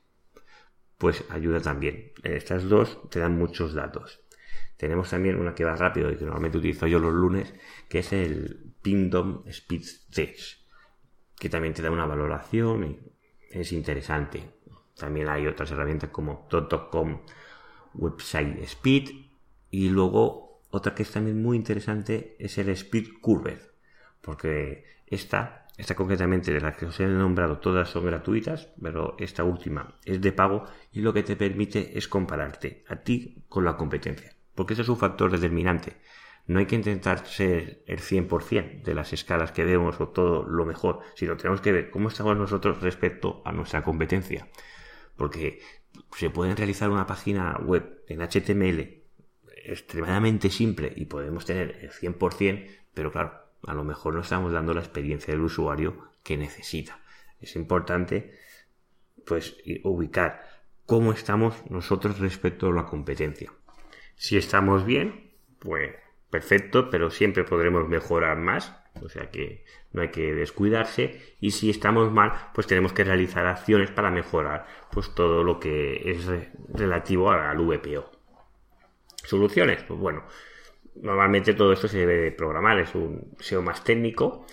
pues 0.98 1.24
ayuda 1.30 1.60
también. 1.62 2.12
Estas 2.24 2.68
dos 2.70 3.10
te 3.10 3.20
dan 3.20 3.38
muchos 3.38 3.74
datos. 3.74 4.22
Tenemos 4.78 5.10
también 5.10 5.40
una 5.40 5.56
que 5.56 5.64
va 5.64 5.76
rápido 5.76 6.12
y 6.12 6.18
que 6.18 6.26
normalmente 6.26 6.58
utilizo 6.58 6.88
yo 6.88 7.00
los 7.00 7.14
lunes, 7.14 7.54
que 7.88 8.00
es 8.00 8.12
el 8.14 8.74
Pindom 8.82 9.44
Speed 9.48 9.84
Test, 10.14 10.62
que 11.38 11.50
también 11.50 11.74
te 11.74 11.82
da 11.82 11.92
una 11.92 12.06
valoración 12.06 12.84
y 12.84 13.00
es 13.52 13.72
interesante. 13.72 14.44
También 14.96 15.30
hay 15.30 15.48
otras 15.48 15.72
herramientas 15.72 16.10
como 16.10 16.48
.com 16.92 17.22
Website 17.94 18.60
Speed 18.64 19.10
y 19.70 19.90
luego 19.90 20.62
otra 20.70 20.94
que 20.94 21.04
es 21.04 21.12
también 21.12 21.42
muy 21.42 21.56
interesante 21.56 22.36
es 22.40 22.58
el 22.58 22.70
Speed 22.70 23.22
Curve, 23.22 23.60
porque 24.22 24.84
esta 25.08 25.65
esta 25.78 25.96
concretamente 25.96 26.54
de 26.54 26.62
las 26.62 26.78
que 26.78 26.86
os 26.86 27.00
he 27.00 27.06
nombrado 27.06 27.58
todas 27.60 27.90
son 27.90 28.06
gratuitas, 28.06 28.70
pero 28.82 29.16
esta 29.20 29.44
última 29.44 30.00
es 30.06 30.22
de 30.22 30.32
pago 30.32 30.66
y 30.92 31.02
lo 31.02 31.14
que 31.14 31.24
te 31.24 31.36
permite 31.36 31.98
es 31.98 32.08
compararte 32.08 32.84
a 32.88 32.98
ti 32.98 33.44
con 33.50 33.66
la 33.66 33.76
competencia. 33.76 34.36
Porque 34.54 34.74
eso 34.74 34.84
es 34.84 34.90
un 34.90 34.98
factor 34.98 35.32
determinante. 35.32 35.98
No 36.48 36.60
hay 36.60 36.66
que 36.66 36.76
intentar 36.76 37.26
ser 37.26 37.84
el 37.88 38.00
100% 38.00 38.84
de 38.84 38.94
las 38.94 39.12
escalas 39.12 39.52
que 39.52 39.66
vemos 39.66 40.00
o 40.00 40.10
todo 40.10 40.44
lo 40.44 40.66
mejor, 40.66 41.00
sino 41.16 41.36
tenemos 41.36 41.60
que 41.60 41.72
ver 41.72 41.90
cómo 41.90 42.08
estamos 42.08 42.38
nosotros 42.38 42.82
respecto 42.82 43.42
a 43.44 43.52
nuestra 43.52 43.84
competencia. 43.84 44.48
Porque 45.18 45.60
se 46.16 46.30
puede 46.30 46.56
realizar 46.56 46.90
una 46.90 47.08
página 47.08 47.58
web 47.64 48.04
en 48.08 48.22
HTML 48.22 49.04
extremadamente 49.66 50.50
simple 50.50 50.94
y 50.96 51.06
podemos 51.06 51.46
tener 51.46 51.80
el 51.82 51.92
100%, 51.92 52.68
pero 52.94 53.12
claro, 53.12 53.45
a 53.68 53.74
lo 53.74 53.84
mejor 53.84 54.14
no 54.14 54.22
estamos 54.22 54.52
dando 54.52 54.74
la 54.74 54.82
experiencia 54.82 55.34
del 55.34 55.44
usuario 55.44 56.10
que 56.24 56.38
necesita. 56.38 57.00
Es 57.40 57.56
importante 57.56 58.38
pues 59.26 59.58
ubicar 59.84 60.44
cómo 60.86 61.12
estamos 61.12 61.56
nosotros 61.70 62.20
respecto 62.20 62.68
a 62.68 62.74
la 62.74 62.86
competencia. 62.86 63.52
Si 64.16 64.38
estamos 64.38 64.86
bien, 64.86 65.32
pues 65.60 65.96
perfecto, 66.30 66.90
pero 66.90 67.10
siempre 67.10 67.44
podremos 67.44 67.88
mejorar 67.88 68.38
más, 68.38 68.76
o 69.02 69.10
sea 69.10 69.30
que 69.30 69.66
no 69.92 70.02
hay 70.02 70.10
que 70.10 70.34
descuidarse 70.34 71.36
y 71.40 71.52
si 71.52 71.70
estamos 71.70 72.12
mal, 72.12 72.34
pues 72.54 72.68
tenemos 72.68 72.94
que 72.94 73.04
realizar 73.04 73.46
acciones 73.46 73.92
para 73.92 74.12
mejorar 74.12 74.68
pues 74.92 75.14
todo 75.16 75.44
lo 75.44 75.60
que 75.60 76.12
es 76.12 76.28
relativo 76.74 77.32
al 77.32 77.58
VPO. 77.58 78.12
Soluciones, 79.24 79.84
pues 79.84 80.00
bueno, 80.00 80.24
normalmente 81.02 81.54
todo 81.54 81.74
esto 81.74 81.88
se 81.88 82.00
debe 82.00 82.18
de 82.18 82.32
programar, 82.32 82.80
es 82.80 82.96
un 82.96 83.36
SEO 83.40 83.62
más 83.62 83.84
técnico, 83.84 84.46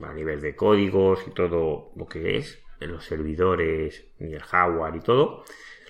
a 0.00 0.12
nivel 0.12 0.40
de 0.40 0.54
códigos 0.54 1.26
y 1.26 1.30
todo 1.32 1.92
lo 1.96 2.06
que 2.06 2.36
es, 2.36 2.62
en 2.80 2.92
los 2.92 3.04
servidores 3.04 4.06
y 4.18 4.32
el 4.32 4.42
hardware 4.42 4.96
y 4.96 5.00
todo. 5.00 5.44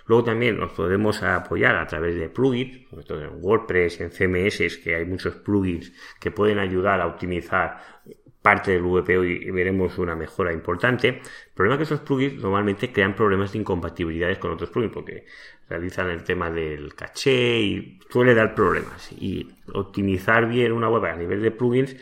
Luego 0.07 0.25
también 0.25 0.59
nos 0.59 0.73
podemos 0.73 1.23
apoyar 1.23 1.77
a 1.77 1.87
través 1.87 2.17
de 2.17 2.31
plugins, 2.31 2.89
sobre 2.89 3.05
todo 3.05 3.23
en 3.23 3.45
WordPress, 3.45 4.01
en 4.01 4.11
CMS, 4.11 4.79
que 4.79 4.95
hay 4.95 5.05
muchos 5.05 5.35
plugins 5.37 5.93
que 6.19 6.31
pueden 6.31 6.59
ayudar 6.59 7.03
a 7.03 7.07
optimizar 7.07 7.83
parte 8.43 8.71
del 8.73 8.83
VPO 8.83 9.25
y 9.25 9.51
veremos 9.51 9.99
una 9.99 10.15
mejora 10.15 10.53
importante. 10.53 11.09
El 11.09 11.21
problema 11.55 11.75
es 11.75 11.79
que 11.79 11.95
esos 11.95 12.07
plugins 12.07 12.35
normalmente 12.43 12.93
crean 12.93 13.15
problemas 13.15 13.53
de 13.53 13.59
incompatibilidades 13.59 14.39
con 14.39 14.53
otros 14.53 14.71
plugins 14.71 14.95
porque 14.95 15.27
realizan 15.69 16.09
el 16.11 16.23
tema 16.23 16.51
del 16.51 16.95
caché 16.95 17.61
y 17.61 17.99
suele 18.11 18.35
dar 18.35 18.55
problemas. 18.55 19.11
Y 19.13 19.49
optimizar 19.75 20.49
bien 20.49 20.73
una 20.73 20.89
web 20.89 21.05
a 21.05 21.17
nivel 21.17 21.43
de 21.43 21.51
plugins 21.51 21.97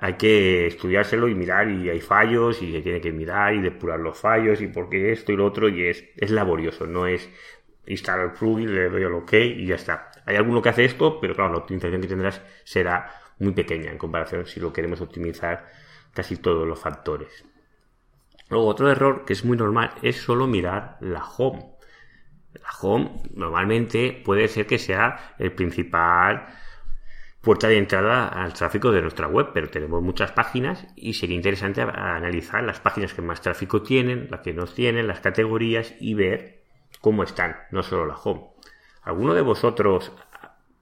hay 0.00 0.14
que 0.14 0.66
estudiárselo 0.68 1.26
y 1.28 1.34
mirar 1.34 1.68
y 1.68 1.90
hay 1.90 2.00
fallos 2.00 2.62
y 2.62 2.72
se 2.72 2.82
tiene 2.82 3.00
que 3.00 3.10
mirar 3.10 3.54
y 3.54 3.60
depurar 3.60 3.98
los 3.98 4.16
fallos 4.16 4.60
y 4.60 4.68
por 4.68 4.88
qué 4.88 5.10
esto 5.10 5.32
y 5.32 5.36
lo 5.36 5.44
otro 5.44 5.68
y 5.68 5.86
es, 5.88 6.04
es 6.16 6.30
laborioso, 6.30 6.86
no 6.86 7.08
es 7.08 7.28
instalar 7.86 8.26
el 8.26 8.32
plugin, 8.32 8.72
le 8.72 8.88
doy 8.90 9.02
al 9.02 9.14
OK 9.14 9.32
y 9.32 9.66
ya 9.66 9.74
está. 9.74 10.12
Hay 10.24 10.36
alguno 10.36 10.62
que 10.62 10.68
hace 10.68 10.84
esto, 10.84 11.18
pero 11.20 11.34
claro, 11.34 11.52
la 11.52 11.58
optimización 11.58 12.00
que 12.00 12.06
tendrás 12.06 12.40
será 12.62 13.10
muy 13.38 13.52
pequeña 13.52 13.90
en 13.90 13.98
comparación 13.98 14.46
si 14.46 14.60
lo 14.60 14.72
queremos 14.72 15.00
optimizar 15.00 15.68
casi 16.12 16.36
todos 16.36 16.66
los 16.66 16.78
factores. 16.78 17.44
Luego, 18.48 18.66
otro 18.66 18.90
error 18.90 19.24
que 19.24 19.34
es 19.34 19.44
muy 19.44 19.56
normal 19.56 19.92
es 20.02 20.16
solo 20.16 20.46
mirar 20.46 20.96
la 21.00 21.24
home. 21.24 21.74
La 22.54 22.70
home 22.80 23.22
normalmente 23.34 24.22
puede 24.24 24.48
ser 24.48 24.66
que 24.66 24.78
sea 24.78 25.34
el 25.38 25.52
principal 25.52 26.46
puerta 27.40 27.68
de 27.68 27.78
entrada 27.78 28.28
al 28.28 28.52
tráfico 28.52 28.90
de 28.90 29.02
nuestra 29.02 29.28
web, 29.28 29.50
pero 29.54 29.70
tenemos 29.70 30.02
muchas 30.02 30.32
páginas 30.32 30.86
y 30.96 31.14
sería 31.14 31.36
interesante 31.36 31.82
analizar 31.82 32.62
las 32.64 32.80
páginas 32.80 33.14
que 33.14 33.22
más 33.22 33.40
tráfico 33.40 33.82
tienen, 33.82 34.28
las 34.30 34.40
que 34.40 34.52
no 34.52 34.66
tienen, 34.66 35.06
las 35.06 35.20
categorías 35.20 35.94
y 36.00 36.14
ver 36.14 36.64
cómo 37.00 37.22
están, 37.22 37.56
no 37.70 37.82
solo 37.82 38.06
la 38.06 38.16
home. 38.16 38.48
¿Alguno 39.02 39.34
de 39.34 39.42
vosotros 39.42 40.12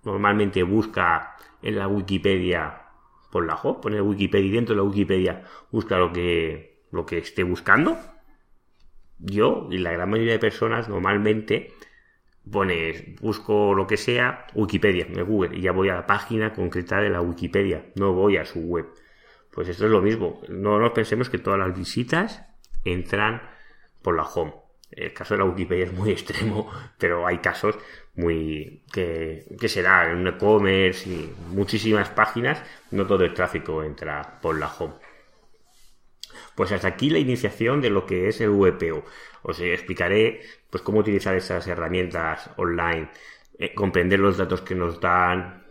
normalmente 0.02 0.62
busca 0.62 1.36
en 1.66 1.76
la 1.76 1.88
Wikipedia 1.88 2.82
por 3.30 3.46
la 3.46 3.56
home? 3.56 3.80
Pone 3.82 4.00
Wikipedia 4.00 4.46
y 4.46 4.52
dentro 4.52 4.74
de 4.74 4.80
la 4.80 4.88
Wikipedia 4.88 5.44
busca 5.70 5.98
lo 5.98 6.12
que, 6.12 6.82
lo 6.90 7.04
que 7.04 7.18
esté 7.18 7.42
buscando. 7.42 7.98
Yo 9.18 9.68
y 9.70 9.78
la 9.78 9.92
gran 9.92 10.10
mayoría 10.10 10.34
de 10.34 10.38
personas 10.38 10.88
normalmente 10.88 11.72
busco 12.46 13.74
lo 13.74 13.86
que 13.86 13.96
sea, 13.96 14.46
Wikipedia, 14.54 15.06
en 15.06 15.24
Google, 15.24 15.58
y 15.58 15.62
ya 15.62 15.72
voy 15.72 15.88
a 15.88 15.94
la 15.94 16.06
página 16.06 16.52
concreta 16.52 17.00
de 17.00 17.10
la 17.10 17.20
Wikipedia, 17.20 17.86
no 17.96 18.12
voy 18.12 18.36
a 18.36 18.44
su 18.44 18.60
web. 18.60 18.86
Pues 19.50 19.68
esto 19.68 19.86
es 19.86 19.90
lo 19.90 20.00
mismo, 20.00 20.40
no 20.48 20.78
nos 20.78 20.92
pensemos 20.92 21.28
que 21.28 21.38
todas 21.38 21.58
las 21.58 21.76
visitas 21.76 22.44
entran 22.84 23.42
por 24.02 24.16
la 24.16 24.22
home. 24.22 24.65
El 24.96 25.12
caso 25.12 25.34
de 25.34 25.38
la 25.38 25.44
Wikipedia 25.44 25.84
es 25.84 25.92
muy 25.92 26.10
extremo, 26.18 26.70
pero 26.98 27.26
hay 27.26 27.38
casos 27.38 27.78
muy 28.14 28.82
que, 28.92 29.44
que 29.60 29.68
se 29.68 29.82
da 29.82 30.10
en 30.10 30.16
un 30.16 30.28
e-commerce 30.28 31.08
y 31.08 31.32
muchísimas 31.48 32.08
páginas, 32.10 32.62
no 32.90 33.06
todo 33.06 33.24
el 33.24 33.34
tráfico 33.34 33.84
entra 33.84 34.40
por 34.40 34.58
la 34.58 34.72
home. 34.72 34.94
Pues 36.54 36.72
hasta 36.72 36.88
aquí 36.88 37.10
la 37.10 37.18
iniciación 37.18 37.82
de 37.82 37.90
lo 37.90 38.06
que 38.06 38.28
es 38.28 38.40
el 38.40 38.50
VPO. 38.50 39.04
Os 39.42 39.60
explicaré 39.60 40.40
pues 40.70 40.82
cómo 40.82 41.00
utilizar 41.00 41.34
esas 41.36 41.66
herramientas 41.66 42.50
online, 42.56 43.10
eh, 43.58 43.74
comprender 43.74 44.18
los 44.18 44.38
datos 44.38 44.62
que 44.62 44.74
nos 44.74 45.00
dan, 45.00 45.66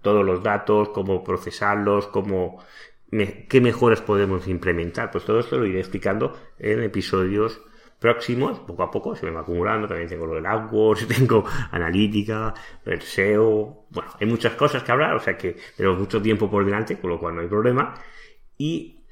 todos 0.00 0.24
los 0.24 0.42
datos, 0.42 0.88
cómo 0.90 1.22
procesarlos, 1.22 2.06
cómo 2.08 2.64
qué 3.10 3.60
mejoras 3.60 4.00
podemos 4.00 4.48
implementar. 4.48 5.10
Pues 5.10 5.24
todo 5.24 5.40
esto 5.40 5.58
lo 5.58 5.66
iré 5.66 5.80
explicando 5.80 6.36
en 6.58 6.82
episodios 6.82 7.60
próximos, 8.06 8.60
poco 8.60 8.84
a 8.84 8.90
poco, 8.90 9.16
se 9.16 9.26
me 9.26 9.32
va 9.32 9.40
acumulando, 9.40 9.88
también 9.88 10.08
tengo 10.08 10.26
lo 10.26 10.34
del 10.34 10.46
AdWords, 10.46 11.08
tengo 11.16 11.44
analítica, 11.72 12.54
el 12.84 13.02
SEO, 13.02 13.86
bueno, 13.90 14.10
hay 14.20 14.26
muchas 14.28 14.54
cosas 14.54 14.84
que 14.84 14.92
hablar, 14.92 15.16
o 15.16 15.20
sea 15.20 15.36
que 15.36 15.56
tenemos 15.76 15.98
mucho 15.98 16.22
tiempo 16.22 16.48
por 16.48 16.64
delante, 16.64 17.00
con 17.00 17.10
lo 17.10 17.18
cual 17.18 17.34
no 17.34 17.40
hay 17.40 17.48
problema, 17.48 17.94
y 18.56 19.04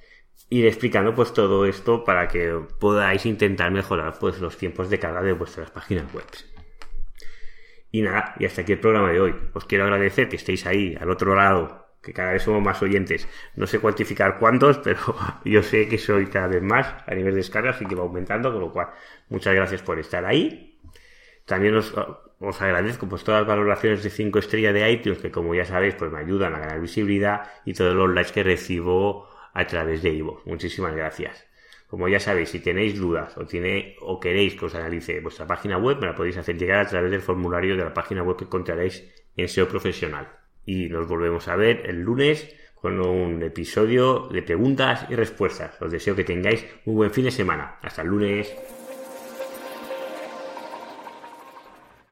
ir 0.48 0.66
explicando 0.66 1.12
pues 1.12 1.32
todo 1.32 1.66
esto 1.66 2.04
para 2.04 2.28
que 2.28 2.56
podáis 2.78 3.26
intentar 3.26 3.72
mejorar 3.72 4.16
pues 4.20 4.40
los 4.40 4.56
tiempos 4.56 4.88
de 4.90 5.00
carga 5.00 5.22
de 5.22 5.32
vuestras 5.32 5.72
páginas 5.72 6.12
web. 6.14 6.24
Y 7.90 8.02
nada, 8.02 8.34
y 8.38 8.44
hasta 8.44 8.62
aquí 8.62 8.72
el 8.72 8.80
programa 8.80 9.10
de 9.10 9.20
hoy. 9.20 9.34
Os 9.54 9.64
quiero 9.64 9.84
agradecer 9.84 10.28
que 10.28 10.36
estéis 10.36 10.66
ahí 10.66 10.96
al 11.00 11.10
otro 11.10 11.34
lado, 11.34 11.83
que 12.04 12.12
cada 12.12 12.32
vez 12.32 12.42
somos 12.42 12.62
más 12.62 12.82
oyentes. 12.82 13.28
No 13.56 13.66
sé 13.66 13.78
cuantificar 13.78 14.38
cuántos, 14.38 14.78
pero 14.78 14.98
yo 15.44 15.62
sé 15.62 15.88
que 15.88 15.98
soy 15.98 16.26
cada 16.26 16.48
vez 16.48 16.62
más 16.62 16.94
a 17.06 17.14
nivel 17.14 17.32
de 17.32 17.38
descargas 17.38 17.80
y 17.82 17.86
que 17.86 17.94
va 17.94 18.02
aumentando, 18.02 18.52
con 18.52 18.60
lo 18.60 18.72
cual 18.72 18.88
muchas 19.28 19.54
gracias 19.54 19.82
por 19.82 19.98
estar 19.98 20.24
ahí. 20.24 20.78
También 21.46 21.74
os, 21.76 21.92
agradezco 22.60 23.08
pues 23.08 23.24
todas 23.24 23.40
las 23.40 23.48
valoraciones 23.48 24.02
de 24.02 24.10
5 24.10 24.38
estrellas 24.38 24.74
de 24.74 24.90
iTunes 24.90 25.18
que 25.18 25.30
como 25.30 25.54
ya 25.54 25.64
sabéis 25.64 25.94
pues 25.94 26.10
me 26.10 26.18
ayudan 26.18 26.54
a 26.54 26.58
ganar 26.58 26.80
visibilidad 26.80 27.50
y 27.64 27.74
todos 27.74 27.94
los 27.94 28.10
likes 28.10 28.32
que 28.32 28.42
recibo 28.42 29.28
a 29.52 29.66
través 29.66 30.02
de 30.02 30.10
Ivo. 30.10 30.42
Muchísimas 30.46 30.94
gracias. 30.94 31.46
Como 31.86 32.08
ya 32.08 32.18
sabéis, 32.18 32.48
si 32.48 32.60
tenéis 32.60 32.98
dudas 32.98 33.36
o, 33.36 33.46
tiene, 33.46 33.94
o 34.00 34.18
queréis 34.18 34.56
que 34.56 34.64
os 34.64 34.74
analice 34.74 35.20
vuestra 35.20 35.46
página 35.46 35.78
web, 35.78 35.98
me 36.00 36.06
la 36.06 36.14
podéis 36.14 36.36
hacer 36.38 36.56
llegar 36.56 36.80
a 36.80 36.88
través 36.88 37.10
del 37.10 37.20
formulario 37.20 37.76
de 37.76 37.84
la 37.84 37.94
página 37.94 38.22
web 38.22 38.36
que 38.36 38.44
encontraréis 38.44 39.04
en 39.36 39.48
SEO 39.48 39.68
Profesional. 39.68 40.43
Y 40.66 40.88
nos 40.88 41.06
volvemos 41.08 41.48
a 41.48 41.56
ver 41.56 41.82
el 41.86 42.00
lunes 42.00 42.54
con 42.74 43.00
un 43.00 43.42
episodio 43.42 44.28
de 44.28 44.42
preguntas 44.42 45.06
y 45.08 45.14
respuestas. 45.14 45.80
Os 45.80 45.90
deseo 45.90 46.14
que 46.14 46.24
tengáis 46.24 46.66
un 46.84 46.96
buen 46.96 47.10
fin 47.10 47.24
de 47.24 47.30
semana. 47.30 47.78
Hasta 47.82 48.02
el 48.02 48.08
lunes. 48.08 48.54